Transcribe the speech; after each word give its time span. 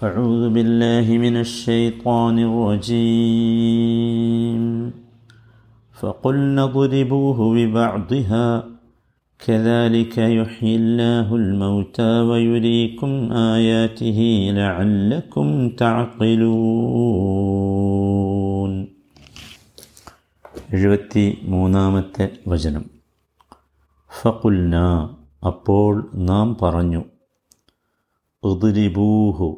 أعوذ 0.00 0.50
بالله 0.50 1.18
من 1.18 1.36
الشيطان 1.36 2.38
الرجيم 2.48 4.62
فقلنا 5.94 6.64
اضربوه 6.64 7.54
ببعضها 7.54 8.64
كذلك 9.40 10.18
يحيي 10.18 10.76
الله 10.76 11.36
الموتى 11.36 12.20
ويريكم 12.20 13.32
آياته 13.54 14.18
لعلكم 14.60 15.48
تعقلون 17.46 18.72
എഴുപത്തി 20.76 21.24
മൂന്നാമത്തെ 21.52 22.26
വചനം 22.52 22.84
ഫക്കുൽന 24.10 24.76
അപ്പോൾ 25.50 25.92
നാം 26.30 26.48
പറഞ്ഞു 26.62 27.02
ഉദുരിബൂഹു 28.42 29.48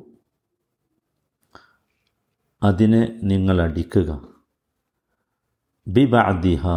അതിനെ 2.63 3.19
നിങ്ങൾ 3.23 3.61
അടിക്കുക. 3.61 4.21
ബിബാദിഹ 5.87 6.67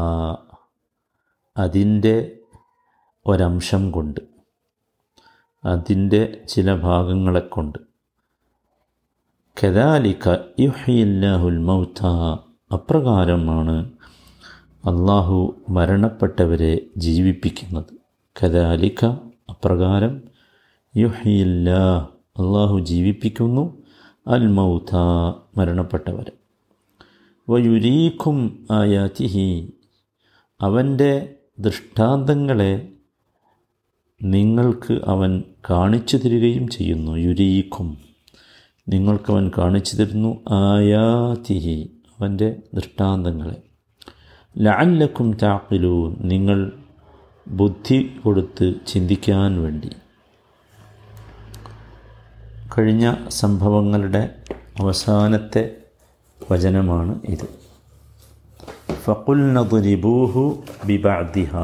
അതിന്റെ 1.57 2.39
ഒരംശം 3.27 3.91
കൊണ്ട് 3.91 4.21
അതിന്റെ 5.65 6.45
ചില 6.49 6.75
ഭാഗങ്ങളെ 6.77 7.41
കൊണ്ട്. 7.41 7.79
കദാലിക 9.65 10.37
യുഹിയില്ലാഹുൽ 10.61 11.59
മൗത്ത 11.59 12.07
അപ്രകാരമാണ് 12.73 13.93
അള്ളാഹു 14.85 15.63
മരണപ്പെട്ടവരെ 15.69 16.87
ജീവിപ്പിക്കുന്നത്. 16.97 17.93
കദാലിക 18.43 19.05
അപ്രകാരം 19.51 20.23
യുഹിയില്ല 20.97 21.71
അള്ളാഹു 22.39 22.79
ജീവിപ്പിക്കുന്നു 22.79 23.86
അൽ 24.29 24.47
മരണപ്പെട്ടവർ. 25.57 26.33
വയുരീഖും 27.51 28.67
ആയാതിഹി 28.71 29.73
അവന്റെ 30.61 31.35
ദൃഷ്ടാന്തങ്ങളെ 31.61 32.89
നിങ്ങൾക്ക് 34.23 35.01
അവൻ 35.05 35.45
കാണിച്ചു 35.71 36.17
തരികയും 36.17 36.69
ചെയ്യുന്നു. 36.69 37.17
യുരീഖും 37.17 37.99
നിങ്ങൾക്കവൻ 38.89 39.51
കാണിച്ചു 39.59 39.97
തരുന്നു. 39.97 40.41
ആയാതിഹി 40.51 41.91
അവന്റെ 42.19 42.57
ദൃഷ്ടാന്തങ്ങളെ. 42.75 43.63
ലഅല്ലക്കും 44.59 45.33
താക്കിലൂ 45.33 46.15
നിങ്ങൾ 46.21 46.73
ബുദ്ധി 47.49 48.11
കൊടുത്ത് 48.25 48.75
ചിന്തിക്കാൻ 48.87 49.63
വേണ്ടി. 49.63 49.91
കഴിഞ്ഞ 52.79 53.15
സംഭവങ്ങളുടെ 53.29 54.43
അവസാനത്തെ 54.81 55.77
വചനമാണ് 56.53 57.21
ഇത്. 57.25 57.49
ഫക്കുൽന 58.93 59.63
ബിബാദിഹ 59.63 60.65
ബിബഅദിഹ. 60.87 61.57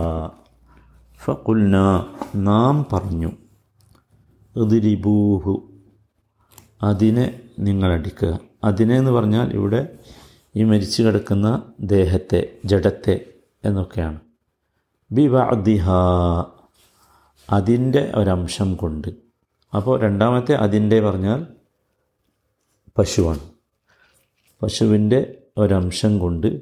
ഫക്കുൽന 1.24 2.06
നാം 2.34 2.86
പറഞ്ഞു 2.92 3.32
ഉദിരിബൂഹു 4.56 5.72
അതിനെ 6.82 7.40
നിങ്ങളടിക്കുക 7.58 8.38
അതിനെ 8.64 8.96
എന്ന് 8.96 9.10
പറഞ്ഞാൽ 9.10 9.50
ഇവിടെ 9.52 9.88
ഈ 10.56 10.64
മരിച്ചു 10.64 11.02
കിടക്കുന്ന 11.02 11.62
ദേഹത്തെ 11.80 12.52
ജഡത്തെ 12.64 13.24
എന്നൊക്കെയാണ്. 13.64 14.20
ബിവാദിഹ 15.12 15.90
അതിന്റെ 17.50 18.12
ഒരംശം 18.14 18.74
കൊണ്ട്. 18.74 19.21
അപ്പോൾ 19.76 20.00
രണ്ടാമത്തെ 20.00 20.54
അതിന്റെ 20.54 21.00
പറഞ്ഞാൽ 21.00 21.46
പശുവാണ്. 22.98 23.38
പശുവിന്റെ 24.62 25.38
ഒരംശം 25.56 26.18
കൊണ്ട് 26.18 26.60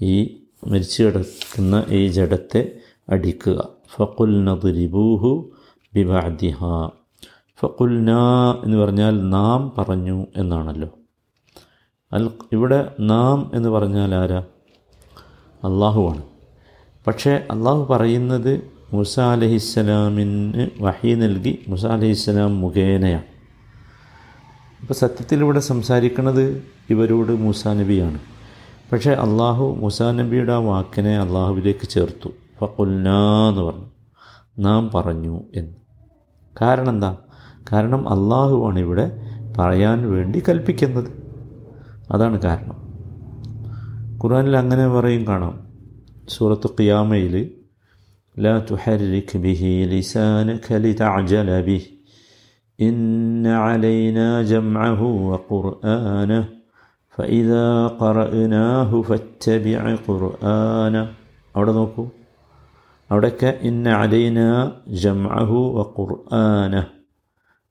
ഈ 0.00 0.44
മരിച്ചു 0.66 1.02
കിടക്കുന്ന 1.02 1.84
ഈ 1.88 2.08
ജഡത്തെ 2.08 2.78
അടിക്കുക. 3.08 3.68
ഫക്കുൽ 3.94 4.44
നദുരിബൂഹു 4.44 5.50
ബിബാദിഹ 5.94 6.58
ഫക്കുൽന 7.60 8.10
എന്ന് 8.64 8.76
പറഞ്ഞാൽ 8.76 9.30
നാം 9.30 9.72
പറഞ്ഞു 9.78 10.26
എന്നാണല്ലോ. 10.36 10.90
അൽ 12.12 12.30
ഇവിടെ 12.52 12.94
നാം 13.00 13.50
എന്ന് 13.54 13.68
പറഞ്ഞാൽ 13.68 14.14
ആരാ? 14.14 14.44
അള്ളാഹുവാണ് 15.64 16.22
പക്ഷേ 17.06 17.30
അള്ളാഹു 17.50 17.84
പറയുന്നത് 17.84 18.81
മുസ 18.92 19.20
അലഹിസ്സലാമിന് 19.20 20.68
വഹി 20.80 21.14
നൽകി. 21.14 21.58
മുസ 21.68 21.86
അലഹിസ്സലാം 21.86 22.60
മുഖേനയാണ്. 22.60 23.22
അപ്പോൾ 24.80 24.94
സത്യത്തിൽ 24.94 25.40
ഇവിടെ 25.40 25.60
സംസാരിക്കുന്നത് 25.60 26.62
ഇവരോട് 26.90 27.32
മൂസാ 27.32 27.72
നബിയാണ്. 27.72 28.18
പക്ഷേ 28.92 29.10
അള്ളാഹു 29.10 29.76
മൂസാ 29.80 30.12
നബിയുടെ 30.12 30.52
ആ 30.52 30.58
വാക്കിനെ 30.58 31.18
അള്ളാഹുവിലേക്ക് 31.18 31.88
ചേർത്തു. 31.88 32.28
ഫക്കുൽന 32.60 33.08
എന്ന് 33.48 33.62
പറഞ്ഞു. 33.62 33.84
നാം 34.58 34.90
പറഞ്ഞു 34.94 35.40
എന്ന്. 35.54 35.72
കാരണം 36.62 36.90
എന്താ? 36.90 37.16
കാരണം 37.72 38.08
അള്ളാഹുവാണ് 38.08 38.78
ഇവിടെ 38.78 39.12
പറയാൻ 39.58 40.10
വേണ്ടി 40.10 40.42
കൽപ്പിക്കുന്നത്. 40.48 41.10
അതാണ് 42.10 42.40
കാരണം. 42.40 42.92
ഖുറാനിൽ 44.24 44.56
അങ്ങനെ 44.56 44.88
പറയും 44.88 45.26
കാണാം. 45.26 45.60
സൂറത്ത് 46.28 46.66
ഖിയാമയിൽ 46.66 47.61
لا 48.37 48.55
تحرك 48.61 49.29
به 49.37 49.61
لسانك 49.93 50.67
لتعجل 50.83 51.49
به 51.67 51.83
إن 52.79 52.97
علينا 53.65 54.27
جمعه 54.43 55.01
وقرآنه 55.29 56.43
فإذا 57.17 57.67
قرأناه 58.01 58.91
فاتبع 59.09 59.81
قرآنه 60.07 61.03
അവിടെ 61.55 61.71
നോക്കൂ 61.77 62.03
അവിടെയൊക്കെ 63.09 63.49
ഇന്ന 63.69 63.87
അലൈന 64.01 64.39
ജംഅഹു 65.03 65.59
വ 65.75 65.85
ഖുർആന 65.95 66.75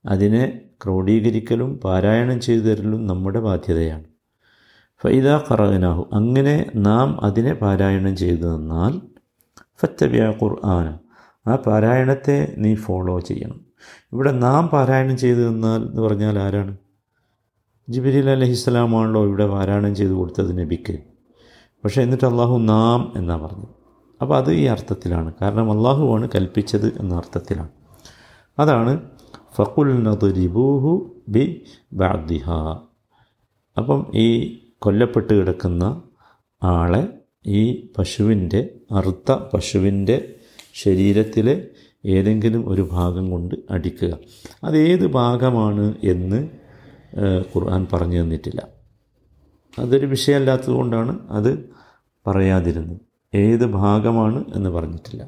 അതിനെ 0.04 0.44
ക്രോഡീകരിക്കലും 0.82 1.70
പാരായണം 1.84 2.38
ചെയ്തു 2.46 2.64
തരലും 2.68 3.02
നമ്മുടെ 3.10 3.40
ബാധ്യതയാണ് 3.46 4.06
ഫൈദ 5.00 5.28
ഖറഅനാഹു 5.48 6.02
അങ്ങനെ 6.18 6.56
നാം 6.86 7.08
അതിനെ 7.28 7.52
പാരായണം 7.62 8.14
ചെയ്തു 8.22 8.46
തന്നാൽ 8.54 8.94
ഫത്തബിയ 9.81 10.33
ഖുർആന 10.43 10.97
ആ 11.47 11.55
പാരായണത്തെ 11.55 12.55
നീ 12.57 12.75
ഫോളോ 12.75 13.19
ചെയ്യണം. 13.19 13.65
ഇവിടെ 14.13 14.31
നാം 14.31 14.67
പാരായണം 14.67 15.17
ചെയ്തു 15.17 15.47
തന്നാൽ 15.47 15.81
എന്ന് 15.81 16.01
പറഞ്ഞാൽ 16.01 16.39
ആരാണ്? 16.39 16.77
ജിബിരിൽ 17.89 18.29
അലഹിസ്സലാമാണല്ലോ 18.29 19.25
ഇവിടെ 19.25 19.47
പാരായണം 19.47 19.95
ചെയ്തു 19.95 20.11
കൊടുത്തത് 20.11 20.59
നബിക്ക്. 20.59 20.97
പക്ഷേ 21.83 22.01
എന്നിട്ട് 22.01 22.25
അള്ളാഹു 22.25 22.57
നാം 22.57 23.13
എന്നാ 23.15 23.37
പറഞ്ഞു? 23.37 23.65
അപ്പോൾ 24.21 24.37
അത് 24.37 24.53
ഈ 24.53 24.63
അർത്ഥത്തിലാണ്. 24.63 25.33
കാരണം 25.41 25.71
അള്ളാഹുവാണ് 25.71 26.29
കൽപ്പിച്ചത് 26.35 26.99
എന്ന 26.99 27.15
അർത്ഥത്തിലാണ്. 27.15 27.69
അതാണ് 28.59 29.09
ഫക്കുൽ 29.55 30.03
നദുരിബൂഹു 30.03 31.15
ബി 31.29 31.65
ബാദിഹ 31.93 32.51
അപ്പം 33.77 34.11
ഈ 34.15 34.59
കൊല്ലപ്പെട്ട് 34.79 35.33
കിടക്കുന്ന 35.33 36.01
ആളെ 36.63 37.19
ഈ 37.45 37.91
പശുവിന്റെ 37.97 38.69
അറുത്ത 38.91 39.31
പശുവിന്റെ 39.31 40.33
ശരീരത്തിലെ 40.73 41.67
ഏതെങ്കിലും 42.05 42.69
ഒരു 42.69 42.89
ഭാഗം 42.91 43.31
കൊണ്ട് 43.31 43.55
അടിക്കുക. 43.69 44.17
അതേത് 44.63 45.07
ഭാഗമാണ് 45.07 45.93
എന്ന് 46.03 46.49
ഖുർആൻ 47.55 47.87
പറഞ്ഞു 47.93 48.21
തന്നിട്ടില്ല. 48.21 48.67
അതൊരു 49.79 50.05
വിഷയമല്ലാത്തത് 50.05 50.71
കൊണ്ടാണ് 50.71 51.19
അത് 51.29 51.69
പറയാതിരുന്നത്. 52.27 53.01
ഏത് 53.35 53.65
ഭാഗമാണ് 53.65 54.45
എന്ന് 54.55 54.69
പറഞ്ഞിട്ടില്ല. 54.69 55.27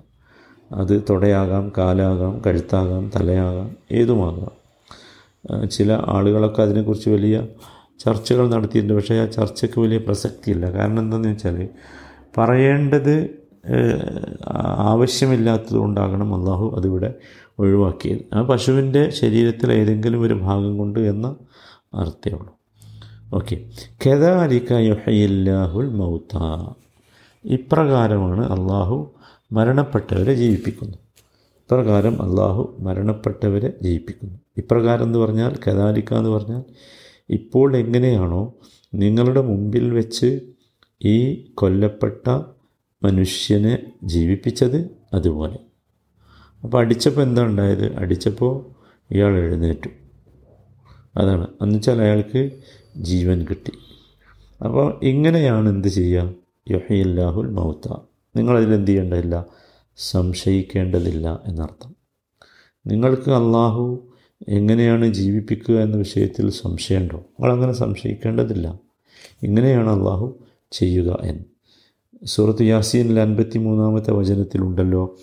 അത് 0.71 1.03
തുടയാകാം 1.09 1.71
കാലാകാം 1.77 2.41
കഴുത്താകാം 2.47 3.11
തലയാകാം 3.15 3.75
ഏതുമാകാം. 3.91 4.63
ചില 5.67 6.01
ആളുകളൊക്കെ 6.05 6.61
അതിനെക്കുറിച്ച് 6.61 7.09
വലിയ 7.09 7.47
ചർച്ചകൾ 7.99 8.49
നടത്തിയിട്ടുണ്ട്. 8.49 8.93
പക്ഷേ 8.93 9.15
ആ 9.15 9.25
ചർച്ചയ്ക്ക് 9.25 9.79
വലിയ 9.79 9.97
പ്രസക്തിയില്ല. 9.97 10.71
കാരണം 10.71 10.99
എന്താണെന്ന് 10.99 11.29
വെച്ചാൽ 11.29 11.69
പറയേണ്ടത് 12.37 13.42
ആവശ്യമില്ലാത്തത് 14.77 15.77
കൊണ്ടാകണം 15.77 16.35
അള്ളാഹു 16.35 16.75
അതിവിടെ 16.77 17.13
ഒഴിവാക്കിയത്. 17.59 18.35
ആ 18.35 18.41
പശുവിന്റെ 18.41 19.09
ശരീരത്തിൽ 19.09 19.71
ഏതെങ്കിലും 19.71 20.21
ഒരു 20.21 20.33
ഭാഗം 20.33 20.77
കൊണ്ട് 20.77 20.99
എന്ന 20.99 21.35
അർത്ഥേ 21.93 22.31
ഉള്ളൂ. 22.31 22.57
ഓക്കെ. 23.33 23.69
കെദാലിക്ക 24.05 24.71
യുഹയില്ലാഹുൽ 24.71 25.89
മൗത്ത. 25.89 26.37
ഇപ്രകാരമാണ് 27.45 28.45
അള്ളാഹു 28.51 29.13
മരണപ്പെട്ടവരെ 29.51 30.33
ജീവിപ്പിക്കുന്നു. 30.33 30.97
ഇപ്രകാരം 31.37 32.21
അള്ളാഹു 32.21 32.75
മരണപ്പെട്ടവരെ 32.79 33.73
ജീവിപ്പിക്കുന്നു. 33.81 34.39
ഇപ്രകാരം 34.57 35.03
എന്ന് 35.03 35.19
പറഞ്ഞാൽ 35.19 35.55
കദാലിക്ക 35.67 36.13
എന്ന് 36.13 36.29
പറഞ്ഞാൽ 36.29 36.63
ഇപ്പോൾ 37.29 37.77
എങ്ങനെയാണോ 37.77 38.53
നിങ്ങളുടെ 38.93 39.41
മുമ്പിൽ 39.41 39.93
വെച്ച് 39.93 40.39
ഈ 41.05 41.45
കൊല്ലപ്പെട്ട 41.53 42.41
മനുഷ്യനെ 43.03 43.91
ജീവിപ്പിച്ചത് 44.03 44.91
അതുപോലെ. 45.13 45.57
അപ്പോൾ 46.63 46.77
അടിച്ചപ്പോൾ 46.77 47.21
എന്താ 47.21 47.43
ഉണ്ടായത്? 47.43 47.95
അടിച്ചപ്പോൾ 47.95 48.65
ഇയാൾ 49.11 49.37
എഴുന്നേറ്റു. 49.37 49.89
അതാണ്. 51.17 51.47
എന്നുവെച്ചാൽ 51.61 52.01
അയാൾക്ക് 52.01 52.49
ജീവൻ 52.97 53.45
കിട്ടി. 53.49 53.71
അപ്പോൾ 54.65 54.99
ഇങ്ങനെയാണ് 55.03 55.69
എന്ത് 55.69 55.87
ചെയ്യുക? 55.87 56.33
യൊഹയില്ലാഹുൽ 56.69 57.47
മൗത്ത. 57.47 57.93
നിങ്ങളതിൽ 58.37 58.73
എന്ത് 58.73 58.87
ചെയ്യേണ്ടതില്ല? 58.87 59.45
സംശയിക്കേണ്ടതില്ല 59.97 61.39
എന്നർത്ഥം. 61.47 61.95
നിങ്ങൾക്ക് 62.87 63.31
അള്ളാഹു 63.31 64.07
എങ്ങനെയാണ് 64.47 65.05
ജീവിപ്പിക്കുക 65.05 65.75
എന്ന 65.75 65.97
വിഷയത്തിൽ 65.97 66.49
സംശയമുണ്ടോ 66.49 67.17
നിങ്ങളങ്ങനെ 67.17 67.73
സംശയിക്കേണ്ടതില്ല. 67.73 68.79
ഇങ്ങനെയാണ് 69.43 69.89
അള്ളാഹു 69.89 70.39
ചെയ്യുക 70.71 71.19
എന്ന്. 71.23 71.52
സൂറത്ത് 72.25 72.63
യാസീനിലെ 72.63 73.21
അൻപത്തി 73.21 73.57
മൂന്നാമത്തെ 73.57 74.11
വചനത്തിലുണ്ടല്ലോ. 74.11 75.15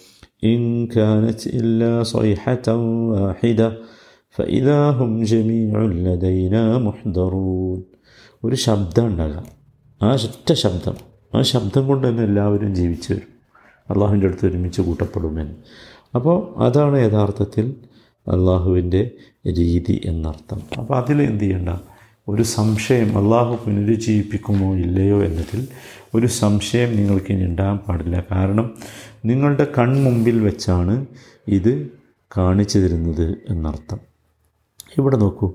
ഇൻ 0.43 0.88
വാഹിദ 3.14 3.62
മുഹ്ദറൂൻ. 6.76 7.82
ഒരു 8.44 8.55
ശബ്ദം 8.55 9.06
ഉണ്ടാകാം. 9.06 9.44
ആ 10.02 10.12
ഒറ്റ 10.12 10.52
ശബ്ദം. 10.52 10.94
ആ 11.35 11.43
ശബ്ദം 11.43 11.88
കൊണ്ട് 11.88 12.08
തന്നെ 12.08 12.23
എല്ലാവരും 12.23 12.75
ജീവിച്ചു 12.75 13.12
വരും. 13.12 13.41
അള്ളാഹുവിന്റെ 13.91 14.26
അടുത്ത് 14.26 14.46
ഒരുമിച്ച് 14.46 14.81
കൂട്ടപ്പെടുമെന്ന്. 14.81 15.55
അപ്പോൾ 16.14 16.55
അതാണ് 16.56 16.99
യഥാർത്ഥത്തിൽ 16.99 17.75
അള്ളാഹുവിന്റെ 18.29 19.11
രീതി 19.46 20.00
എന്നർത്ഥം. 20.05 20.61
അപ്പോൾ 20.79 20.94
അതിൽ 20.99 21.23
എന്ത് 21.23 21.44
ചെയ്യണ്ട? 21.44 21.69
ഒരു 22.31 22.43
സംശയം 22.43 23.11
അള്ളാഹു 23.19 23.53
പുനരുജ്ജീവിപ്പിക്കുമോ 23.65 24.69
ഇല്ലയോ 24.77 25.19
എന്നതിൽ 25.25 25.61
ഒരു 26.15 26.27
സംശയം 26.27 26.91
നിങ്ങൾക്ക് 26.97 27.32
ഇനി 27.32 27.44
ഉണ്ടാകാൻ 27.44 27.79
പാടില്ല. 27.79 28.17
കാരണം 28.31 28.67
നിങ്ങളുടെ 29.25 29.67
കൺമുമ്പിൽ 29.79 30.37
വെച്ചാണ് 30.43 30.94
ഇത് 31.49 31.73
കാണിച്ചു 32.37 32.79
തരുന്നത് 32.79 33.27
എന്നർത്ഥം. 33.49 34.00
ഇവിടെ 34.99 35.17
നോക്കൂ 35.17 35.49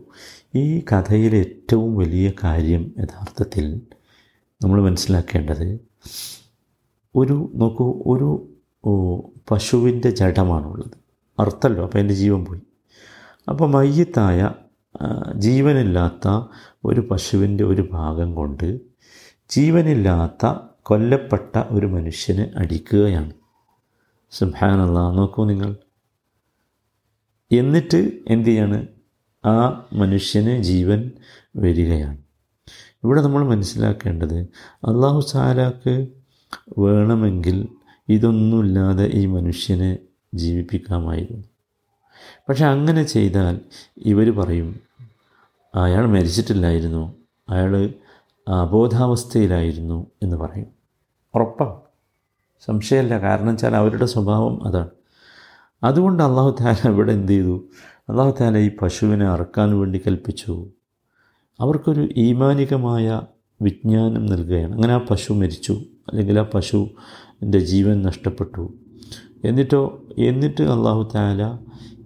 ഈ 0.55 0.65
കഥയിലെ 0.91 1.39
ഏറ്റവും 1.45 1.97
വലിയ 1.97 2.31
കാര്യം 2.43 2.83
യഥാർത്ഥത്തിൽ 2.99 3.65
നമ്മൾ 4.61 4.77
മനസ്സിലാക്കേണ്ടത് 4.81 5.67
ഒരു 7.15 7.37
നോക്കൂ 7.55 7.87
ഒരു 8.05 8.29
പശുവിന്റെ 9.51 10.09
ജഡമാണുള്ളത്. 10.09 10.95
അർത്ഥമല്ലോ 11.39 11.83
അപ്പോൾ 11.83 11.97
അതിന്റെ 11.97 12.15
ജീവൻ 12.15 12.45
പോയി. 12.45 12.61
അപ്പോൾ 13.49 13.67
മയ്യത്തായ 13.69 14.49
ജീവനില്ലാത്ത 15.35 16.27
ഒരു 16.85 17.01
പശുവിന്റെ 17.01 17.63
ഒരു 17.63 17.89
ഭാഗം 17.91 18.35
കൊണ്ട് 18.35 18.81
ജീവനില്ലാത്ത 19.49 20.53
കൊല്ലപ്പെട്ട 20.83 21.63
ഒരു 21.69 21.85
മനുഷ്യനെ 21.85 22.51
അടിക്കുകയാണ്. 22.55 23.33
സുഹാനല്ല 24.31 24.91
നോക്കൂ 24.91 25.45
നിങ്ങൾ. 25.45 25.75
എന്നിട്ട് 27.51 28.11
എന്തു 28.27 28.49
ചെയ്യാണ് 28.49 28.87
ആ 29.45 29.85
മനുഷ്യന് 29.93 30.63
ജീവൻ 30.63 31.11
വരികയാണ്. 31.55 32.17
ഇവിടെ 33.03 33.21
നമ്മൾ 33.21 33.47
മനസ്സിലാക്കേണ്ടത് 33.47 34.37
അള്ളാഹു 34.73 35.19
സാലാക്ക് 35.19 36.07
വേണമെങ്കിൽ 36.77 37.67
ഇതൊന്നുമില്ലാതെ 38.09 39.11
ഈ 39.13 39.25
മനുഷ്യനെ 39.25 39.97
ജീവിപ്പിക്കാമായിരുന്നു. 40.33 41.54
പക്ഷെ 42.49 42.65
അങ്ങനെ 42.65 43.03
ചെയ്താൽ 43.03 43.59
ഇവർ 43.97 44.31
പറയും 44.31 44.79
അയാൾ 45.75 46.05
മരിച്ചിട്ടില്ലായിരുന്നു. 46.05 47.13
അയാൾ 47.49 47.93
അബോധാവസ്ഥയിലായിരുന്നു 48.47 50.07
എന്ന് 50.23 50.37
പറയും. 50.37 50.67
ഉറപ്പാണ് 51.35 51.75
സംശയമല്ല. 52.65 53.19
കാരണം 53.19 53.47
വെച്ചാൽ 53.47 53.75
അവരുടെ 53.75 54.05
സ്വഭാവം 54.05 54.67
അതാണ്. 54.67 54.89
അതുകൊണ്ട് 55.83 56.23
അള്ളാഹു 56.23 56.55
താല 56.61 56.89
ഇവിടെ 56.89 57.11
എന്ത് 57.11 57.31
ചെയ്തു? 57.31 57.65
അള്ളാഹു 58.09 58.35
താല 58.41 58.57
ഈ 58.57 58.71
പശുവിനെ 58.81 59.25
അറക്കാൻ 59.25 59.79
വേണ്ടി 59.79 60.01
കൽപ്പിച്ചു. 60.07 60.67
അവർക്കൊരു 61.59 62.09
ഈമാനികമായ 62.17 63.21
വിജ്ഞാനം 63.61 64.25
നൽകുകയാണ്. 64.25 64.73
അങ്ങനെ 64.73 64.93
ആ 64.93 64.97
പശു 64.97 65.33
മരിച്ചു. 65.33 65.73
അല്ലെങ്കിൽ 66.07 66.39
ആ 66.39 66.43
പശുവിന്റെ 66.43 67.59
ജീവൻ 67.59 68.01
നഷ്ടപ്പെട്ടു. 68.01 68.73
എന്നിട്ടോ 69.43 70.01
എന്നിട്ട് 70.17 70.63
അള്ളാഹു 70.63 71.11
താല 71.15 71.57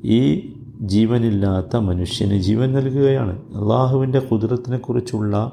ഈ 0.03 0.53
ജീവനില്ലാത്ത 0.81 1.77
മനുഷ്യന് 1.77 2.37
ജീവൻ 2.37 2.73
നൽകുകയാണ്. 2.73 3.37
അള്ളാഹുവിന്റെ 3.37 4.19
കുതിരത്തിനെക്കുറിച്ചുള്ള 4.19 5.51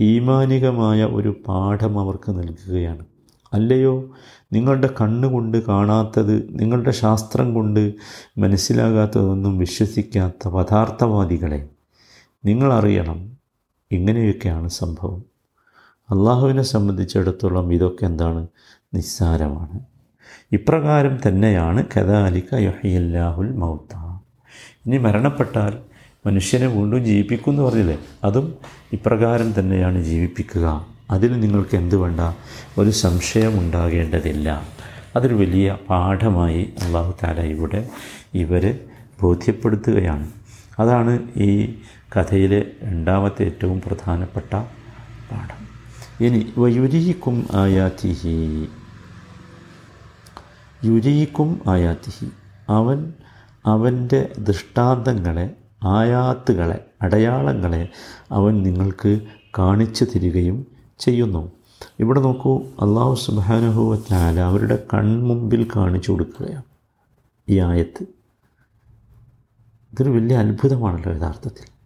ഈമാനികമായ 0.00 1.04
ഒരു 1.04 1.36
പാഠം 1.48 2.00
അവർക്ക് 2.00 2.38
നൽകുകയാണ്. 2.38 3.04
അല്ലയോ? 3.52 4.08
നിങ്ങളുടെ 4.52 4.94
കണ്ണുകൊണ്ട് 5.00 5.66
കാണാത്തത് 5.66 6.46
നിങ്ങളുടെ 6.50 6.90
ശാസ്ത്രം 6.90 7.54
കൊണ്ട് 7.54 7.94
മനസ്സിലാകാത്തതൊന്നും 8.38 9.58
വിശ്വസിക്കാത്ത 9.58 10.48
പദാർത്ഥവാദികളെ 10.48 11.68
നിങ്ങളറിയണം 12.44 13.36
ഇങ്ങനെയൊക്കെയാണ് 13.92 14.68
സംഭവം. 14.68 15.24
അള്ളാഹുവിനെ 16.10 16.62
സംബന്ധിച്ചിടത്തോളം 16.62 17.72
ഇതൊക്കെ 17.72 18.06
എന്താണ്? 18.06 18.46
നിസ്സാരമാണ്. 18.94 19.95
ഇപ്രകാരം 20.52 21.18
തന്നെയാണ് 21.28 21.84
കഥാലിക്ക 21.96 22.54
യഹിയല്ലാഹുൽ 22.54 23.50
മൗത്ത. 23.50 23.96
ഇനി 24.86 24.98
മരണപ്പെട്ടാൽ 24.98 25.78
മനുഷ്യനെ 26.26 26.66
വീണ്ടും 26.66 27.04
ജീവിപ്പിക്കും 27.04 27.50
എന്ന് 27.50 27.62
പറഞ്ഞില്ലേ? 27.62 27.98
അതും 28.24 28.54
ഇപ്രകാരം 28.92 29.54
തന്നെയാണ് 29.58 30.02
ജീവിപ്പിക്കുക. 30.02 30.86
അതിൽ 31.10 31.40
നിങ്ങൾക്ക് 31.40 31.76
എന്ത് 31.76 31.96
വേണ്ട? 31.96 32.20
ഒരു 32.78 32.90
സംശയം 32.90 33.60
ഉണ്ടാകേണ്ടതില്ല. 33.60 34.62
അതൊരു 35.16 35.34
വലിയ 35.34 35.76
പാഠമായി 35.90 36.72
അള്ളാഹു 36.82 37.14
താല 37.24 37.40
ഇവിടെ 37.40 37.88
ഇവരെ 38.34 38.80
ബോധ്യപ്പെടുത്തുകയാണ്. 39.22 40.30
അതാണ് 40.78 41.18
ഈ 41.36 41.74
കഥയിലെ 42.16 42.66
രണ്ടാമത്തെ 42.82 43.44
ഏറ്റവും 43.44 43.80
പ്രധാനപ്പെട്ട 43.80 44.54
പാഠം. 45.32 45.66
ഇനി 46.24 46.46
വയുരീക്കും 46.58 47.46
ആയാത്തിഹി 47.54 48.68
യുരീക്കും 50.84 51.60
ആയാത്തിഹി. 51.68 52.28
അവൻ 52.68 53.12
അവന്റെ 53.66 54.32
ദൃഷ്ടാന്തങ്ങളെ 54.38 55.56
ആയാത്തുകളെ 55.84 56.84
അടയാളങ്ങളെ 57.02 57.88
അവൻ 58.30 58.62
നിങ്ങൾക്ക് 58.62 59.20
കാണിച്ചു 59.58 60.04
തരികയും 60.04 60.66
ചെയ്യുന്നു. 60.98 61.52
ഇവിടെ 62.00 62.20
നോക്കൂ 62.20 62.58
അള്ളാഹു 62.58 63.14
സുബാനുഭവത്താല 63.14 64.40
അവരുടെ 64.40 64.84
കൺമുമ്പിൽ 64.94 65.68
കാണിച്ചു 65.76 66.12
കൊടുക്കുകയാണ് 66.12 66.62
ഈ 67.48 67.60
ആയത്ത്. 67.60 68.02
ഇതൊരു 69.92 70.10
വലിയ 70.10 70.36
അത്ഭുതമാണല്ലോ 70.36 71.12
യഥാർത്ഥത്തിൽ. 71.12 71.76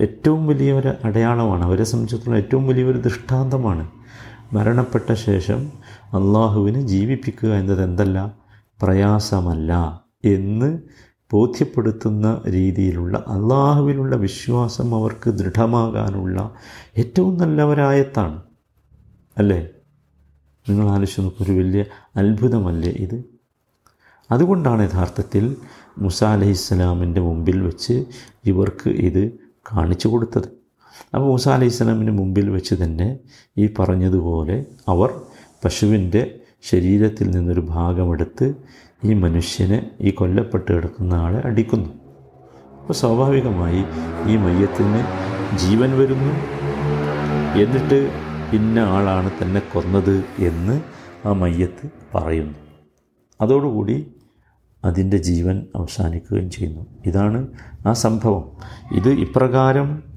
ഏറ്റവും 0.00 0.46
വലിയൊരു 0.46 0.94
അടയാളമാണ് 1.04 1.64
അവരെ 1.64 1.84
സംബന്ധിച്ചിടത്തോളം 1.84 2.36
ഏറ്റവും 2.36 2.66
വലിയൊരു 2.66 2.98
ദൃഷ്ടാന്തമാണ് 2.98 3.90
മരണപ്പെട്ട 4.52 5.12
ശേഷം 5.12 5.72
അള്ളാഹുവിനെ 6.14 6.80
ജീവിപ്പിക്കുക 6.80 7.48
എന്നത് 7.54 7.82
എന്തല്ല? 7.82 8.34
പ്രയാസമല്ല 8.82 10.02
എന്ന് 10.24 10.78
ബോധ്യപ്പെടുത്തുന്ന 11.32 12.42
രീതിയിലുള്ള 12.46 13.24
അള്ളാഹുവിലുള്ള 13.28 14.16
വിശ്വാസം 14.16 14.94
അവർക്ക് 14.94 15.30
ദൃഢമാകാനുള്ള 15.30 16.50
ഏറ്റവും 16.98 17.36
നല്ല 17.36 17.62
ഒരായത്താണ് 17.62 18.42
അല്ലേ? 19.38 19.68
നിങ്ങൾ 20.68 20.88
ആലോചിച്ച് 20.88 21.20
നോക്കും 21.20 21.44
ഒരു 21.44 21.52
വലിയ 21.52 21.84
അത്ഭുതമല്ലേ 22.16 22.90
ഇത്? 22.90 23.24
അതുകൊണ്ടാണ് 24.30 24.92
യഥാർത്ഥത്തിൽ 24.92 25.56
മുസ 25.98 26.24
അലഹിസ്സലാമിന്റെ 26.24 27.20
മുമ്പിൽ 27.20 27.62
വെച്ച് 27.62 28.06
ഇവർക്ക് 28.44 28.90
ഇത് 28.90 29.32
കാണിച്ചു 29.72 30.08
കൊടുത്തത്. 30.08 30.57
അപ്പോൾ 31.14 31.26
മൂസ 31.26 31.48
അലൈഹി 31.48 31.70
സ്വലാമിന് 31.70 32.10
മുമ്പിൽ 32.10 32.50
വെച്ച് 32.50 32.74
തന്നെ 32.74 33.18
ഈ 33.58 33.70
പറഞ്ഞതുപോലെ 33.78 34.64
അവർ 34.88 35.10
പശുവിന്റെ 35.64 36.34
ശരീരത്തിൽ 36.62 37.30
നിന്നൊരു 37.30 37.60
ഭാഗമെടുത്ത് 37.60 38.54
ഈ 39.04 39.14
മനുഷ്യനെ 39.14 39.90
ഈ 40.00 40.10
കൊല്ലപ്പെട്ട് 40.10 40.72
കിടക്കുന്ന 40.72 41.14
ആളെ 41.14 41.46
അടിക്കുന്നു. 41.46 41.88
അപ്പോൾ 42.80 42.92
സ്വാഭാവികമായി 42.92 43.84
ഈ 44.26 44.36
മയ്യത്തിന് 44.36 45.04
ജീവൻ 45.56 45.98
വരുന്നു. 45.98 46.32
എന്നിട്ട് 47.58 48.10
ഇന്ന 48.52 48.78
ആളാണ് 48.78 49.30
തന്നെ 49.42 49.62
കൊന്നത് 49.72 50.24
എന്ന് 50.38 50.80
ആ 51.26 51.32
മയ്യത്ത് 51.32 51.90
പറയുന്നു. 52.14 52.54
അതോടുകൂടി 53.40 54.14
അതിന്റെ 54.84 55.16
ജീവൻ 55.16 55.66
അവസാനിക്കുകയും 55.76 56.50
ചെയ്യുന്നു. 56.50 56.86
ഇതാണ് 57.06 57.46
ആ 57.86 57.92
സംഭവം. 57.92 58.44
ഇത് 58.92 59.08
ഇപ്രകാരം 59.08 60.07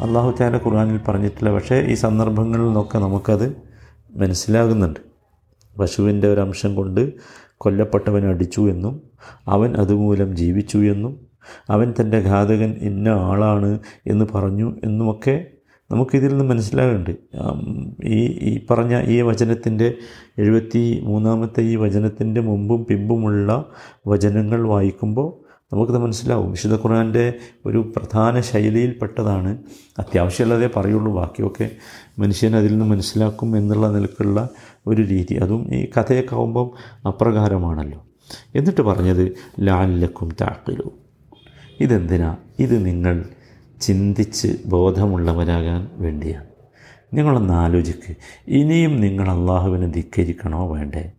അള്ളാഹു 0.00 0.34
താല 0.40 0.56
ഖുർആാനിൽ 0.56 1.00
പറഞ്ഞിട്ടില്ല. 1.08 1.50
പക്ഷേ 1.50 1.76
ഈ 1.88 1.94
സന്ദർഭങ്ങളിൽ 1.94 2.64
നിന്നൊക്കെ 2.64 2.98
നമുക്കത് 2.98 3.56
മനസ്സിലാകുന്നുണ്ട്. 4.16 5.00
പശുവിന്റെ 5.80 6.32
ഒരു 6.32 6.40
അംശം 6.40 6.74
കൊണ്ട് 6.74 7.12
കൊല്ലപ്പെട്ടവൻ 7.56 8.28
അടിച്ചു 8.28 8.60
എന്നും 8.60 9.02
അവൻ 9.46 9.76
അതുമൂലം 9.76 10.36
ജീവിച്ചു 10.36 10.78
എന്നും 10.78 11.26
അവൻ 11.70 11.94
തന്റെ 12.00 12.18
ഘാതകൻ 12.18 12.70
ഇന്ന 12.80 13.08
ആളാണ് 13.08 13.78
എന്ന് 14.06 14.24
പറഞ്ഞു 14.34 14.74
എന്നുമൊക്കെ 14.84 15.44
നമുക്കിതിൽ 15.90 16.28
നിന്ന് 16.28 16.44
മനസ്സിലാകുന്നുണ്ട്. 16.44 17.10
ഈ 18.04 18.20
ഈ 18.48 18.66
പറഞ്ഞ 18.70 19.02
ഈ 19.08 19.20
വചനത്തിന്റെ 19.22 19.94
എഴുപത്തി 20.38 21.00
മൂന്നാമത്തെ 21.04 21.60
ഈ 21.60 21.76
വചനത്തിന്റെ 21.76 22.40
മുമ്പും 22.40 22.84
പിമ്പുമുള്ള 22.84 23.64
വചനങ്ങൾ 24.06 24.68
വായിക്കുമ്പോൾ 24.68 25.47
നമുക്കത് 25.72 25.98
മനസ്സിലാവും. 25.98 26.50
വിശുദ്ധ 26.50 26.74
ഖുർആന്റെ 26.74 27.34
ഒരു 27.66 27.92
പ്രധാന 27.96 28.40
ശൈലിയിൽപ്പെട്ടതാണ്. 28.40 29.58
അത്യാവശ്യമുള്ളതേ 29.98 30.70
പറയുള്ളൂ. 30.76 31.16
ബാക്കിയൊക്കെ 31.16 31.70
മനുഷ്യൻ 32.18 32.56
അതിൽ 32.56 32.70
നിന്ന് 32.70 32.84
മനസ്സിലാക്കും 32.84 33.56
എന്നുള്ള 33.56 33.90
നിലക്കുള്ള 33.90 34.48
ഒരു 34.86 35.02
രീതി. 35.02 35.34
അതും 35.34 35.74
ഈ 35.74 35.90
കഥയൊക്കെ 35.98 36.34
ആകുമ്പം 36.34 36.70
അപ്രകാരമാണല്ലോ. 37.06 38.06
എന്നിട്ട് 38.54 38.80
പറഞ്ഞത് 38.80 39.32
ലാലക്കും 39.60 40.28
താക്കിലു 40.40 40.92
ഇതെന്തിനാ? 41.80 42.36
ഇത് 42.58 42.86
നിങ്ങൾ 42.86 43.24
ചിന്തിച്ച് 43.80 44.56
ബോധമുള്ളവരാകാൻ 44.66 45.88
വേണ്ടിയാണ് 45.96 46.46
നിങ്ങളൊന്ന് 47.14 47.54
ആലോചിക്ക്. 47.54 48.16
ഇനിയും 48.48 49.00
നിങ്ങൾ 49.00 49.28
അള്ളാഹുവിനെ 49.28 49.86
ധിക്കരിക്കണോ 49.86 50.72
വേണ്ടേ? 50.72 51.12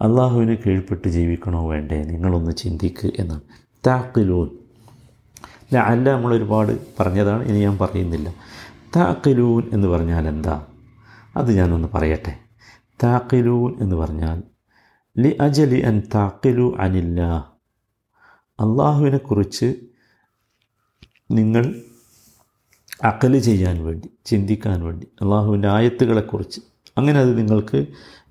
അള്ളാഹുവിന് 0.00 0.56
കീഴ്പ്പെട്ട് 0.66 1.08
ജീവിക്കണോ 1.08 1.68
വേണ്ടേ? 1.68 2.02
നിങ്ങളൊന്ന് 2.02 2.52
ചിന്തിക്ക് 2.52 3.10
എന്നാണ്. 3.18 3.40
താക്കിലൂൻ 3.86 4.58
അല്ല 5.76 6.12
നമ്മൾ 6.12 6.34
ഒരുപാട് 6.34 6.86
പറഞ്ഞതാണ് 7.00 7.44
ഇനി 7.44 7.58
ഞാൻ 7.58 7.78
പറയുന്നില്ല. 7.78 8.34
താക്കിലൂൻ 8.96 9.70
എന്ന് 9.72 9.88
പറഞ്ഞാൽ 9.88 10.28
എന്താ? 10.28 10.66
അത് 11.36 11.52
ഞാനൊന്ന് 11.52 11.88
പറയട്ടെ. 11.94 12.38
താക്കിലൂൻ 13.02 13.76
എന്ന് 13.80 13.96
പറഞ്ഞാൽ 13.96 14.42
ലി 15.18 15.36
അജലി 15.40 15.80
അൻ 15.80 16.02
താക്കിലു 16.14 16.76
അനില്ല 16.78 17.20
അള്ളാഹുവിനെക്കുറിച്ച് 18.60 19.74
നിങ്ങൾ 21.30 21.74
അക്കൽ 23.04 23.38
ചെയ്യാൻ 23.38 23.84
വേണ്ടി 23.84 24.10
ചിന്തിക്കാൻ 24.26 24.84
വേണ്ടി 24.84 25.06
അള്ളാഹുവിന്റെ 25.22 25.68
ആയത്തുകളെക്കുറിച്ച് 25.68 26.60
അങ്ങനെ 26.98 27.20
അത് 27.20 27.38
നിങ്ങൾക്ക് 27.38 27.86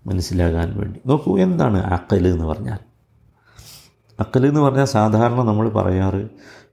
മനസ്സിലാകാൻ 0.07 0.79
വേണ്ടി. 0.79 1.00
നോക്കൂ 1.05 1.39
എന്താണ് 1.39 1.77
അക്കൽ 1.77 2.27
എന്ന് 2.27 2.45
പറഞ്ഞാൽ? 2.45 2.92
അക്കൽ 4.24 4.48
എന്ന് 4.48 4.60
പറഞ്ഞാൽ 4.60 4.86
സാധാരണ 4.86 5.42
നമ്മൾ 5.44 5.70
പറയാറ് 5.70 6.30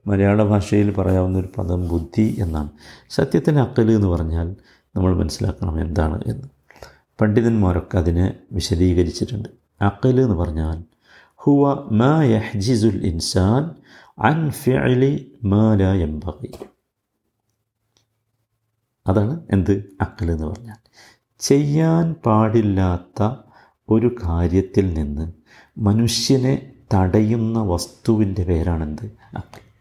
മലയാള 0.07 0.43
ഭാഷയിൽ 0.43 0.91
പറയാവുന്ന 0.91 1.37
ഒരു 1.37 1.49
പദം 1.57 1.87
ബുദ്ധി 1.87 2.35
എന്നാണ്. 2.39 2.69
സത്യത്തിന് 3.09 3.59
അക്കൽ 3.59 3.91
എന്ന് 3.91 4.07
പറഞ്ഞാൽ 4.07 4.55
നമ്മൾ 4.95 5.15
മനസ്സിലാക്കണം 5.15 5.81
എന്താണ് 5.81 6.21
എന്ന്. 6.27 6.47
പണ്ഡിതന്മാരൊക്കെ 7.21 7.97
അതിനെ 7.97 8.33
വിശദീകരിച്ചിട്ടുണ്ട്. 8.51 9.49
അക്കൽ 9.81 10.21
എന്ന് 10.21 10.35
പറഞ്ഞാൽ 10.35 10.83
ഹുവ 11.35 11.73
മാ 11.91 12.23
യഹ്ജിസുൽ 12.23 13.05
ഇൻസാൻ 13.05 13.63
അൻ 14.19 14.51
ഫിഅലി 14.51 15.31
മാ 15.43 15.75
ലാ 15.75 15.93
അതാണ് 19.07 19.39
എന്ത്? 19.51 19.83
അക്കൽ 20.01 20.31
എന്ന് 20.31 20.47
പറഞ്ഞാൽ 20.47 20.79
ചെയ്യാൻ 21.39 22.13
പാടില്ലാത്ത 22.25 23.35
ഒരു 23.89 24.15
കാര്യത്തിൽ 24.25 24.93
നിന്ന് 24.93 25.31
മനുഷ്യനെ 25.77 26.70
തടയുന്ന 26.93 27.59
വസ്തുവിന്റെ 27.59 28.43
പേരാണെന്ത്? 28.43 29.11
അക്കൽ 29.37 29.71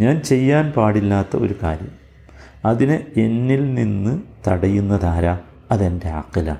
ഞാൻ 0.00 0.20
ചെയ്യാൻ 0.20 0.70
പാടില്ലാത്ത 0.70 1.36
ഒരു 1.36 1.54
കാര്യം. 1.62 2.06
അതിനെ 2.64 3.06
എന്നിൽ 3.16 3.74
നിന്ന് 3.74 4.22
തടയുന്നതാരാ? 4.48 5.38
അതെന്റെ 5.70 6.08
അക്കലാണ് 6.08 6.58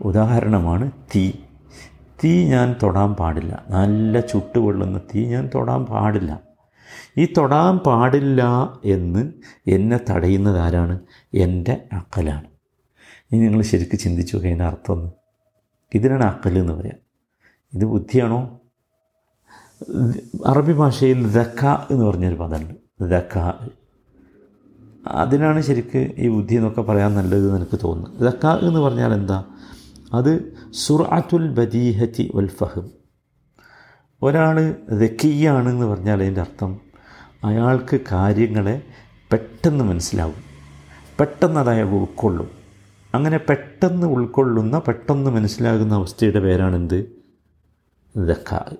ഉദാഹരണമാണ് 0.00 0.90
തീ. 1.14 1.32
തീ 2.24 2.44
ഞാൻ 2.44 2.74
തൊടാൻ 2.82 3.14
പാടില്ല. 3.14 3.64
നല്ല 3.70 4.20
ചുട്ടുകൊള്ളുന്ന 4.20 4.98
തീ 4.98 5.26
ഞാൻ 5.26 5.50
തൊടാൻ 5.54 5.84
പാടില്ല. 5.84 6.40
ഈ 7.18 7.32
തൊടാൻ 7.36 7.78
പാടില്ല 7.78 8.44
എന്ന് 8.84 9.32
എന്നെ 9.66 10.00
തടയുന്നത് 10.10 10.58
ആരാണ് 10.58 10.98
എന്റെ 11.34 11.84
അക്കലാണ്. 11.92 12.44
ഇനി 13.32 13.40
നിങ്ങൾ 13.40 13.62
ശരിക്കും 13.62 13.98
ചിന്തിച്ചു 13.98 14.36
അതിന്റെ 14.36 14.64
അർത്ഥം 14.64 14.94
ഒന്ന്. 14.94 15.10
ഇതിനാണ് 15.94 16.22
അക്കൽ 16.22 16.58
എന്ന് 16.58 16.72
പറയാം. 16.72 17.01
ഇത് 17.74 17.84
ബുദ്ധിയാണോ? 17.84 18.60
അറബി 20.46 20.72
ഭാഷയിൽ 20.72 21.32
ദക്ക 21.32 21.64
എന്ന് 21.90 22.04
പറഞ്ഞൊരു 22.04 22.34
പദമുണ്ട്. 22.34 23.04
ദക്ക. 23.04 23.52
അതിനാണ് 25.08 25.60
ശരിക്ക് 25.60 26.12
ഈ 26.16 26.28
ബുദ്ധി 26.28 26.54
എന്നൊക്കെ 26.54 26.82
പറയാൻ 26.82 27.14
നല്ലത് 27.14 27.56
എനിക്ക് 27.56 27.78
തോന്നുന്നത്. 27.82 28.32
ദക്ക 28.32 28.46
എന്ന് 28.46 28.80
പറഞ്ഞാൽ 28.80 29.12
എന്താ? 29.12 29.44
അത് 30.14 30.56
സുറാത്തുൽ 30.72 31.54
ബദീഹത്തി 31.54 32.32
വൽ 32.34 32.46
ഫഹം. 32.46 32.90
ഒരാൾ 34.22 34.76
ദക്കിയാണെന്ന് 34.90 35.86
പറഞ്ഞാൽ 35.86 36.22
അതിന്റെ 36.22 36.40
അർത്ഥം 36.40 36.80
അയാൾക്ക് 37.44 38.00
കാര്യങ്ങളെ 38.12 38.82
പെട്ടെന്ന് 39.32 39.84
മനസ്സിലാവും. 39.84 40.52
പെട്ടെന്ന് 41.20 41.60
അത് 41.60 41.70
അയാൾ 41.70 41.88
ഉൾക്കൊള്ളും. 41.88 42.50
അങ്ങനെ 43.14 43.38
പെട്ടെന്ന് 43.38 44.06
ഉൾക്കൊള്ളുന്ന 44.06 44.78
പെട്ടെന്ന് 44.78 45.30
മനസ്സിലാകുന്ന 45.30 45.94
അവസ്ഥയുടെ 45.94 46.40
പേരാണെന്ത്? 46.40 47.21
ദക്ക. 48.16 48.74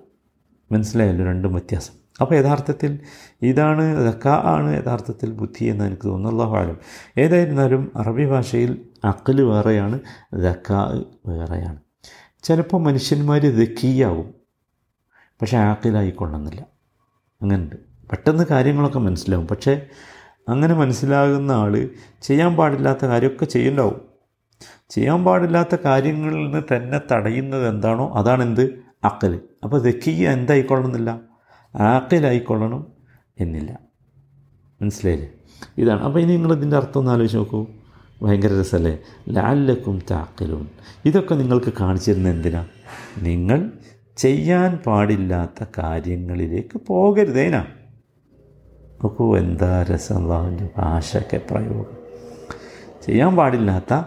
മനസ്സിലായല്ലോ 0.71 1.25
രണ്ടും 1.25 1.53
വ്യത്യാസം. 1.53 1.93
അപ്പോൾ 2.21 2.35
യഥാർത്ഥത്തിൽ 2.35 2.99
ഇതാണ് 3.41 4.13
ദക്ക 4.13 4.27
ആണ് 4.27 4.83
യഥാർത്ഥത്തിൽ 4.83 5.31
ബുദ്ധി 5.31 5.65
എന്ന് 5.65 5.85
എനിക്ക് 5.85 6.07
തോന്നുന്നു. 6.07 6.43
അള്ളാഹു 6.43 6.65
ആലം 6.65 6.77
ഏതായിരുന്നാലും 7.17 7.91
അറബി 7.95 8.25
ഭാഷയിൽ 8.25 8.85
അക്കൽ 9.03 9.41
വേറെയാണ് 9.41 9.99
ദക്ക 10.33 10.71
വേറെയാണ്. 11.25 11.79
ചിലപ്പോൾ 12.43 12.81
മനുഷ്യന്മാർ 12.81 13.41
ദക്കീയാവും 13.41 14.33
പക്ഷേ 15.41 15.57
ആക്കിലായിക്കൊള്ളുന്നില്ല 15.57 16.61
അങ്ങനെയുണ്ട്. 17.41 17.75
പെട്ടെന്ന് 18.09 18.43
കാര്യങ്ങളൊക്കെ 18.51 18.99
മനസ്സിലാവും. 18.99 19.47
പക്ഷേ 19.47 19.85
അങ്ങനെ 20.49 20.73
മനസ്സിലാകുന്ന 20.73 21.51
ആൾ 21.51 21.89
ചെയ്യാൻ 22.21 22.55
പാടില്ലാത്ത 22.55 23.05
കാര്യമൊക്കെ 23.05 23.45
ചെയ്യുന്നുണ്ടാവും 23.45 24.01
ചെയ്യാൻ 24.89 25.23
പാടില്ലാത്ത 25.23 25.75
കാര്യങ്ങളിൽ 25.85 26.35
നിന്ന് 26.35 26.75
തന്നെ 26.75 27.01
തടയുന്നത് 27.11 27.67
എന്താണോ 27.67 28.13
അതാണെന്ത്? 28.13 28.82
അക്കൽ 29.03 29.39
അപ്പോൾ 29.63 29.81
ദക്കിയ 29.81 30.29
എന്തായിക്കൊള്ളണമെന്നില്ല? 30.29 31.19
ആക്കലായിക്കൊള്ളണം 31.75 32.87
എന്നില്ല. 33.39 33.79
മനസ്സിലായില്ലേ? 34.81 35.29
ഇതാണ്. 35.77 36.01
അപ്പോൾ 36.01 36.19
ഇനി 36.19 36.31
നിങ്ങൾ 36.31 36.53
ഇതിന്റെ 36.53 36.77
അർത്ഥം 36.77 36.99
ഒന്ന് 36.99 37.11
ആലോചിച്ച് 37.11 37.37
നോക്കൂ. 37.37 37.65
ഭയങ്കര 38.21 38.59
രസമല്ലേ 38.59 38.99
ലാലക്കും 39.29 40.01
താക്കലും 40.11 40.71
ഇതൊക്കെ 41.05 41.35
നിങ്ങൾക്ക് 41.35 41.73
കാണിച്ചിരുന്ന 41.79 42.29
എന്തിനാ? 42.29 42.67
നിങ്ങൾ 43.21 43.71
ചെയ്യാൻ 44.17 44.75
പാടില്ലാത്ത 44.75 45.65
കാര്യങ്ങളിലേക്ക് 45.77 46.81
പോകരുതേനാ 46.87 47.65
നോക്കൂ 49.03 49.37
എന്താ 49.37 49.83
രസം. 49.83 50.23
ഭാഷയൊക്കെ 50.77 51.41
പ്രയോഗം. 51.51 51.97
ചെയ്യാൻ 53.05 53.35
പാടില്ലാത്ത 53.35 54.03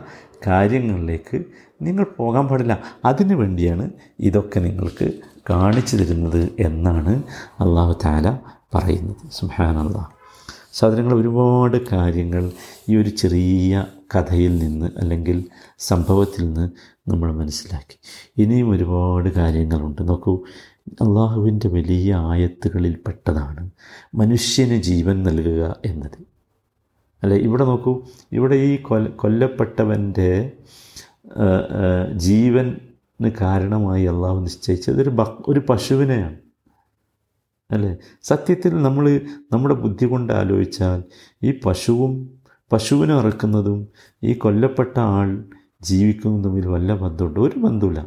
കാര്യങ്ങളിലേക്ക് 0.46 1.44
നിങ്ങൾ 1.82 2.04
പോകാൻ 2.04 2.48
പാടില്ല. 2.48 2.82
അതിനു 3.04 3.34
വേണ്ടിയാണ് 3.34 3.90
ഇതൊക്കെ 4.20 4.60
നിങ്ങൾക്ക് 4.60 5.12
കാണിച്ചു 5.50 5.96
തരുന്നത് 5.96 6.50
എന്നാണ് 6.58 7.22
അള്ളാഹു 7.60 7.98
താല 8.04 8.38
പറയുന്നത്. 8.74 9.52
അള്ളാഹ് 9.62 10.16
സാധനങ്ങൾ 10.72 11.14
ഒരുപാട് 11.14 11.88
കാര്യങ്ങൾ 11.92 12.50
ഈ 12.88 12.96
ഒരു 12.96 13.08
ചെറിയ 13.08 13.86
കഥയിൽ 14.16 14.58
നിന്ന് 14.58 14.90
അല്ലെങ്കിൽ 14.98 15.44
സംഭവത്തിൽ 15.78 16.44
നിന്ന് 16.44 16.70
നമ്മൾ 17.10 17.32
മനസ്സിലാക്കി. 17.32 17.98
ഇനിയും 18.42 18.70
ഒരുപാട് 18.70 19.28
കാര്യങ്ങളുണ്ട്. 19.28 20.08
നോക്കൂ 20.08 20.42
അള്ളാഹുവിന്റെ 20.88 21.68
വലിയ 21.68 22.14
ആയത്തുകളിൽ 22.14 22.96
പെട്ടതാണ് 23.06 23.70
മനുഷ്യന് 24.14 24.82
ജീവൻ 24.82 25.22
നൽകുക 25.22 25.76
എന്നത്. 25.84 26.18
അല്ലെ? 27.22 27.36
ഇവിടെ 27.36 27.64
നോക്കൂ 27.64 28.02
ഇവിടെ 28.32 28.54
ഈ 28.54 28.76
കൊല്ല 28.76 29.08
കൊല്ലപ്പെട്ടവന്റെ 29.08 30.52
ജീവന് 32.12 33.30
കാരണമായി 33.40 34.04
അള്ളാഹു 34.04 34.40
നിശ്ചയിച്ചത് 34.40 35.02
ഒരു 35.02 35.12
ഒരു 35.48 35.60
പശുവിനെയാണ്. 35.68 36.36
അല്ലേ? 37.70 37.96
സത്യത്തിൽ 38.22 38.82
നമ്മൾ 38.82 39.20
നമ്മുടെ 39.52 39.74
ബുദ്ധി 39.74 40.06
കൊണ്ട് 40.06 40.32
ആലോചിച്ചാൽ 40.32 41.02
ഈ 41.42 41.60
പശുവും 41.66 42.12
പശുവിനെ 42.72 43.18
ഇറക്കുന്നതും 43.18 43.88
ഈ 44.22 44.32
കൊല്ലപ്പെട്ട 44.32 44.98
ആൾ 44.98 45.44
ജീവിക്കുന്നതും 45.82 46.44
തമ്മിൽ 46.44 46.66
വല്ല 46.66 46.96
ബന്ധമുണ്ട്? 46.96 47.40
ഒരു 47.40 47.58
ബന്ധമില്ല 47.58 48.06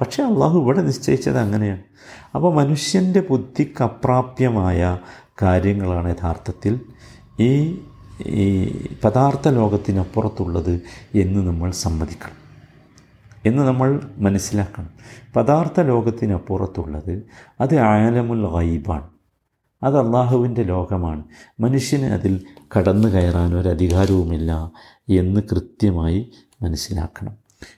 പക്ഷേ 0.00 0.22
അള്ളാഹു 0.22 0.58
ഇവിടെ 0.58 0.82
നിശ്ചയിച്ചത് 0.82 1.38
അങ്ങനെയാണ്. 1.38 1.82
അപ്പോൾ 2.34 2.54
മനുഷ്യന്റെ 2.54 3.20
ബുദ്ധിക്ക് 3.30 3.82
അപ്രാപ്യമായ 3.84 4.98
കാര്യങ്ങളാണ് 5.42 6.08
യഥാർത്ഥത്തിൽ 6.10 6.80
ഈ 7.40 7.78
ഈ 8.26 8.46
പദാർത്ഥ 9.04 9.48
ലോകത്തിനപ്പുറത്തുള്ളത് 9.48 10.80
എന്ന് 11.14 11.48
നമ്മൾ 11.48 11.70
സമ്മതിക്കണം. 11.70 12.47
എന്ന് 13.46 13.62
നമ്മൾ 13.62 14.00
മനസ്സിലാക്കണം. 14.16 14.88
പദാർത്ഥ 15.36 15.80
ലോകത്തിനപ്പുറത്തുള്ളത് 15.80 17.22
അത് 17.60 17.76
ആലമുൽ 17.76 18.46
ഗൈബാണ്. 18.46 19.08
അത് 19.82 19.98
അള്ളാഹുവിന്റെ 19.98 20.62
ലോകമാണ്. 20.62 21.24
മനുഷ്യന് 21.60 22.04
അതിൽ 22.04 22.44
കടന്നു 22.78 23.08
കയറാൻ 23.08 23.54
ഒരധികാരവുമില്ല 23.54 24.72
എന്ന് 25.08 25.40
കൃത്യമായി 25.40 26.30
മനസ്സിലാക്കണം. 26.62 27.32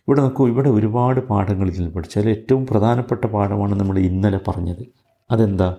ഇവിടെ 0.08 0.20
നോക്കൂ 0.20 0.48
ഇവിടെ 0.48 0.70
ഒരുപാട് 0.70 1.20
പാഠങ്ങൾ 1.20 1.68
ഇതിൽ 1.68 1.90
പഠിച്ചു. 1.90 2.18
അതിൽ 2.18 2.30
ഏറ്റവും 2.30 2.66
പ്രധാനപ്പെട്ട 2.66 3.24
പാഠമാണ് 3.24 3.74
നമ്മൾ 3.74 3.98
ഇന്നലെ 3.98 4.40
പറഞ്ഞത്. 4.48 4.86
അതെന്താ? 5.30 5.76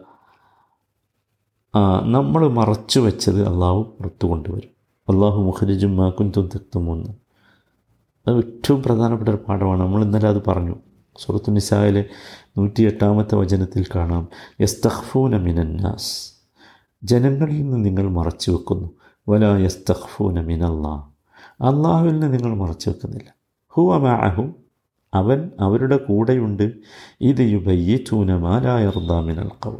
നമ്മൾ 2.03 2.47
മറച്ചു 2.47 2.99
വെച്ചത് 2.99 3.47
അള്ളാഹു 3.47 3.95
പുറത്തു 3.97 4.27
കൊണ്ടുവരും 4.27 4.69
അള്ളാഹു 5.09 5.41
മുഖരിജും 5.41 5.97
മാക്കുൻ 5.97 6.31
തെത്തുമെന്ന്. 6.37 7.20
അത് 8.27 8.37
ഏറ്റവും 8.37 8.83
പ്രധാനപ്പെട്ട 8.83 9.29
ഒരു 9.29 9.39
പാഠമാണ്. 9.47 9.81
നമ്മൾ 9.81 10.03
ഇന്നലെ 10.03 10.29
അത് 10.29 10.43
പറഞ്ഞു. 10.47 10.75
സുഹൃത്തു 11.19 11.51
നിസായിലെ 11.51 12.05
നൂറ്റി 12.57 12.83
എട്ടാമത്തെ 12.83 13.35
വചനത്തിൽ 13.35 13.85
കാണാം. 13.95 14.27
യസ്തഖ്ഫൂന 14.61 15.37
മിനന്നാസ്. 15.37 16.31
ജനങ്ങളിൽ 17.03 17.63
നിന്ന് 17.63 17.85
നിങ്ങൾ 17.85 18.09
മറച്ചു 18.09 18.51
വെക്കുന്നു 18.51 18.89
വല 19.29 19.45
യസ്തഖ്ഫൂന 19.45 20.41
മിനല്ലാ. 20.41 20.95
അള്ളാഹുവിൽ 21.61 22.19
നിന്ന് 22.19 22.33
നിങ്ങൾ 22.33 22.55
മറച്ചു 22.55 22.89
വെക്കുന്നില്ല 22.89 23.33
ഹുവ 23.67 23.95
അമാഹു 23.95 24.53
അവൻ 25.13 25.49
അവരുടെ 25.59 25.97
കൂടെയുണ്ട്. 25.97 26.73
ഇത് 27.21 27.39
യുബയ്യ 27.39 27.97
ചൂനമാലായർദാമിനൽ 27.97 29.47
കൗൾ 29.47 29.77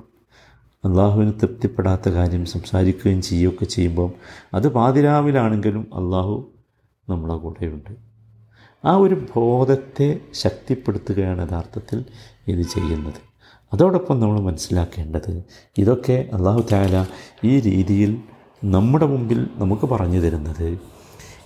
അള്ളാഹുവിന് 0.86 1.34
തൃപ്തിപ്പെടാത്ത 1.34 2.10
കാര്യം 2.10 2.46
സംസാരിക്കുകയും 2.46 3.22
ചെയ്യുകയൊക്കെ 3.22 3.66
ചെയ്യുമ്പം 3.66 4.12
അത് 4.54 4.68
പാതിരാവിലാണെങ്കിലും 4.68 5.88
അള്ളാഹു 5.94 6.52
നമ്മളെ 7.10 7.36
കൂടെയുണ്ട്. 7.36 8.11
ആ 8.86 8.96
ഒരു 8.96 9.28
ബോധത്തെ 9.36 10.20
ശക്തിപ്പെടുത്തുകയാണ് 10.34 11.50
യഥാർത്ഥത്തിൽ 11.50 12.06
ഇത് 12.48 12.62
ചെയ്യുന്നത്. 12.62 13.14
അതോടൊപ്പം 13.74 14.20
നമ്മൾ 14.20 14.40
മനസ്സിലാക്കേണ്ടത് 14.40 15.44
ഇതൊക്കെ 15.78 16.30
അള്ളാഹു 16.34 16.66
താല 16.72 17.06
ഈ 17.44 17.60
രീതിയിൽ 17.60 18.18
നമ്മുടെ 18.64 19.06
മുമ്പിൽ 19.06 19.48
നമുക്ക് 19.56 19.86
പറഞ്ഞു 19.86 20.20
തരുന്നത് 20.20 20.80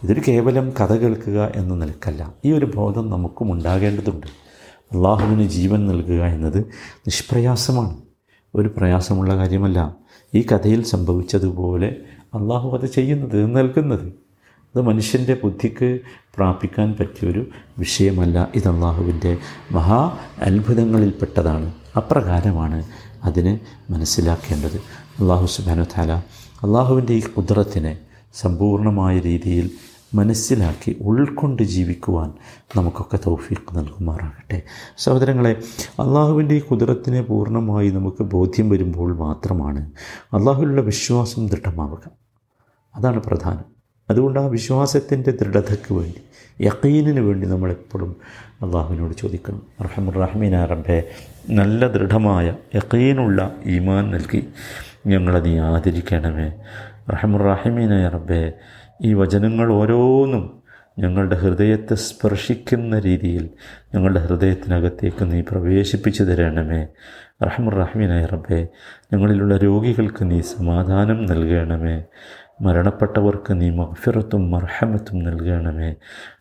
ഇതൊരു 0.03 0.21
കേവലം 0.27 0.73
കഥ 0.81 0.93
കേൾക്കുക 0.93 1.51
എന്ന 1.55 1.75
നിലക്കല്ല. 1.75 2.33
ഈ 2.45 2.51
ഒരു 2.51 2.65
ബോധം 2.65 3.09
നമുക്കും 3.09 3.51
ഉണ്ടാകേണ്ടതുണ്ട്. 3.51 4.27
അള്ളാഹുവിന് 4.95 5.49
ജീവൻ 5.49 5.87
നൽകുക 5.87 6.23
എന്നത് 6.23 6.57
നിഷ്പ്രയാസമാണ്. 6.99 7.97
ഒരു 8.55 8.73
പ്രയാസമുള്ള 8.77 9.37
കാര്യമല്ല. 9.37 9.95
ഈ 10.35 10.41
കഥയിൽ 10.41 10.83
സംഭവിച്ചതുപോലെ 10.83 11.95
അള്ളാഹു 12.33 12.77
അത് 12.77 12.85
ചെയ്യുന്നത് 12.85 13.55
നൽകുന്നത്. 13.55 14.24
അത് 14.75 14.83
മനുഷ്യന്റെ 14.83 15.37
ബുദ്ധിക്ക് 15.43 15.99
പ്രാപിക്കാൻ 16.35 16.95
പറ്റിയൊരു 16.99 17.47
വിഷയമല്ല 17.77 18.51
ഇത് 18.55 18.69
അള്ളാഹുവിന്റെ 18.69 19.37
മഹാ 19.71 20.17
അത്ഭുതങ്ങളിൽപ്പെട്ടതാണ്. 20.41 21.73
അപ്രകാരമാണ് 21.97 22.83
അതിന് 23.23 23.59
മനസ്സിലാക്കേണ്ടത്. 23.91 24.75
അള്ളാഹു 25.19 25.45
സുബാനു 25.45 25.83
താല 25.83 26.11
അള്ളാഹുവിന്റെ 26.63 27.13
ഈ 27.13 27.19
കുതിരത്തിനെ 27.19 27.97
സമ്പൂർണമായ 28.33 29.19
രീതിയിൽ 29.19 29.71
മനസ്സിലാക്കി 30.13 30.97
ഉൾക്കൊണ്ട് 31.01 31.63
ജീവിക്കുവാൻ 31.63 32.33
നമുക്കൊക്കെ 32.75 33.19
തൗഫീഖ് 33.27 33.77
നൽകുമാറാകട്ടെ. 33.77 34.61
സഹോദരങ്ങളെ 34.97 35.51
അള്ളാഹുവിന്റെ 35.85 36.55
ഈ 36.55 36.59
കുതിരത്തിനെ 36.59 37.21
പൂർണമായി 37.21 37.89
നമുക്ക് 37.89 38.23
ബോധ്യം 38.23 38.69
വരുമ്പോൾ 38.69 39.15
മാത്രമാണ് 39.15 39.91
അള്ളാഹുവിലുള്ള 40.33 40.81
വിശ്വാസം 40.81 41.47
ദൃഢമാവുക. 41.47 42.09
അതാണ് 42.95 43.23
പ്രധാനം. 43.23 43.74
അതുകൊണ്ട് 44.09 44.39
ആ 44.39 44.45
വിശ്വാസത്തിന്റെ 44.47 45.31
ദൃഢതയ്ക്ക് 45.31 45.93
വേണ്ടി 45.93 46.21
യക്കീനിന് 46.61 47.19
വേണ്ടി 47.19 47.47
നമ്മളെപ്പോഴും 47.47 48.15
അള്ളാഹുവിനോട് 48.61 49.13
ചോദിക്കണം. 49.13 49.61
റഹമുറഹമീന 49.81 50.65
റബ്ബെ 50.65 51.03
നല്ല 51.49 51.87
ദൃഢമായ 51.87 52.55
യക്കീനുള്ള 52.75 53.55
ഈമാൻ 53.65 54.11
നൽകി 54.11 54.47
ഞങ്ങളെ 55.07 55.39
നീ 55.39 55.57
ആദരിക്കണമേ. 55.57 56.53
റഹമുറഹിമീനായ 57.09 58.07
റബ്ബെ 58.07 58.53
ഈ 59.01 59.13
വചനങ്ങൾ 59.13 59.71
ഓരോന്നും 59.73 60.63
ഞങ്ങളുടെ 60.99 61.35
ഹൃദയത്തെ 61.35 61.95
സ്പർശിക്കുന്ന 61.95 62.99
രീതിയിൽ 62.99 63.49
ഞങ്ങളുടെ 63.95 64.19
ഹൃദയത്തിനകത്തേക്ക് 64.19 65.31
നീ 65.31 65.41
പ്രവേശിപ്പിച്ചു 65.41 66.23
തരണമേ. 66.23 66.87
റഹമുറഹമീനായ 67.43 68.25
റബ്ബെ 68.25 68.67
ഞങ്ങളിലുള്ള 69.13 69.57
രോഗികൾക്ക് 69.57 70.31
നീ 70.31 70.41
സമാധാനം 70.41 71.25
നൽകണമേ. 71.25 72.03
മരണപ്പെട്ടവർക്ക് 72.61 73.61
നീ 73.61 73.69
മഫിറത്തും 73.69 74.51
മർഹമത്തും 74.51 75.19
നൽകണമേ. 75.19 75.95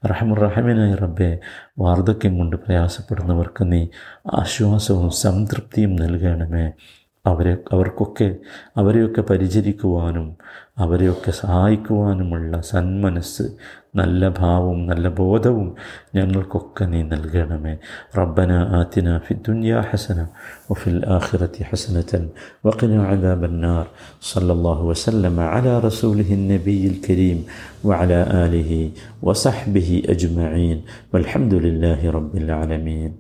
റഹമുറഹമിനായ 0.06 0.94
റബ്ബെ 0.94 1.38
വാർദ്ധക്യം 1.78 2.38
കൊണ്ട് 2.38 2.56
പ്രയാസപ്പെടുന്നവർക്ക് 2.56 3.72
നീ 3.72 3.88
ആശ്വാസവും 4.34 5.10
സംതൃപ്തിയും 5.10 5.96
നൽകണമേ. 5.96 6.72
അവരെ 7.25 7.53
അവർക്കൊക്കെ 7.73 8.27
അവരെയൊക്കെ 8.79 9.21
പരിചരിക്കുവാനും 9.29 10.27
അവരെയൊക്കെ 10.83 11.31
സഹായിക്കുവാനുമുള്ള 11.39 12.61
സന്മനസ്സ് 12.69 13.45
നല്ല 13.99 14.29
ഭാവവും 14.37 14.79
നല്ല 14.89 15.07
ബോധവും 15.17 15.67
ഞങ്ങൾക്കൊക്കെ 16.15 16.85
നീ 16.91 16.99
നൽകണമേ 17.11 17.73
റബ്ബന 18.17 18.51
ആത്തിന 18.79 19.17
ഫി 19.25 19.35
ദുനിയ 19.47 19.81
ഹസന 19.89 20.19
വഫിൽ 20.69 20.99
ആഖിറത്തി 21.15 21.65
ഹസനത്തൻ 21.69 22.23
വഖിന 22.65 23.01
അദാബന്നാർ 23.13 23.85
സല്ലല്ലാഹു 24.29 24.85
വസല്ലമ 24.91 25.47
അലാ 25.53 25.75
റസൂലിഹി 25.87 26.37
നബിയിൽ 26.45 26.97
കരീം 27.07 27.41
وعلى 27.83 28.19
آله 28.35 28.71
وصحبه 29.21 29.89
أجمعين 30.07 30.77
والحمد 31.11 31.53
لله 31.55 32.01
رب 32.09 32.33
العالمين 32.37 33.11